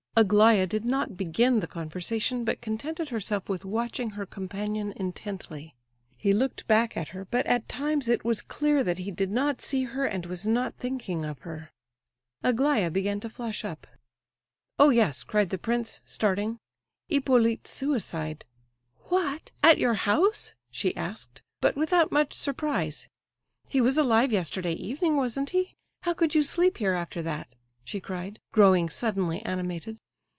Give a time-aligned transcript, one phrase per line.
[0.13, 5.73] Aglaya did not begin the conversation, but contented herself with watching her companion intently.
[6.17, 9.61] He looked back at her, but at times it was clear that he did not
[9.61, 11.71] see her and was not thinking of her.
[12.43, 13.87] Aglaya began to flush up.
[14.77, 16.59] "Oh yes!" cried the prince, starting.
[17.07, 18.43] "Hippolyte's suicide—"
[19.05, 19.51] "What?
[19.63, 23.07] At your house?" she asked, but without much surprise.
[23.69, 25.77] "He was alive yesterday evening, wasn't he?
[26.03, 29.97] How could you sleep here after that?" she cried, growing suddenly animated.